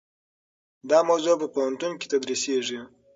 دا 0.89 0.99
موضوع 1.09 1.35
په 1.41 1.47
پوهنتون 1.53 1.91
کې 1.99 2.05
تدریسیږي. 2.11 2.79